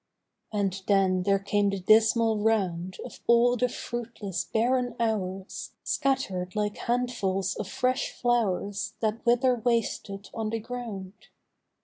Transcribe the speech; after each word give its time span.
And 0.51 0.81
then 0.87 1.21
there 1.21 1.37
came 1.37 1.69
the 1.69 1.79
dismal 1.79 2.39
round 2.39 2.97
Of 3.05 3.19
all 3.27 3.55
the 3.55 3.69
fruitless 3.69 4.45
barren 4.45 4.95
hours 4.99 5.73
Scatter'd 5.83 6.55
like 6.55 6.77
handfuls 6.77 7.53
of 7.57 7.67
fresh 7.67 8.19
flowVs 8.19 8.93
That 9.01 9.23
wither 9.27 9.53
wasted 9.53 10.31
on 10.33 10.49
the 10.49 10.57
ground. 10.59 11.13